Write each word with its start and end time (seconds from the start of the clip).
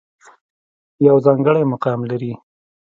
يو 1.07 1.15
ځانګړے 1.25 1.61
مقام 1.73 1.99
لري 2.09 2.33